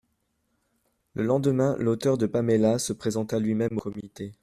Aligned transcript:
Le 1.13 1.23
lendemain 1.23 1.75
l'auteur 1.77 2.17
de 2.17 2.25
Paméla 2.25 2.79
se 2.79 2.91
présenta 2.91 3.37
lui-même 3.37 3.77
au 3.77 3.81
comité. 3.81 4.33